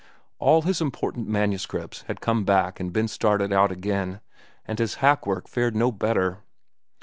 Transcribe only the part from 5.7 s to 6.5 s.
no better.